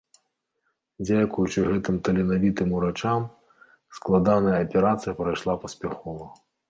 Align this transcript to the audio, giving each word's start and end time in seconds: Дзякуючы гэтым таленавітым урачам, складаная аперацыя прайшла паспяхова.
Дзякуючы 1.07 1.59
гэтым 1.69 1.99
таленавітым 2.07 2.69
урачам, 2.77 3.21
складаная 3.99 4.55
аперацыя 4.65 5.13
прайшла 5.21 5.53
паспяхова. 5.67 6.25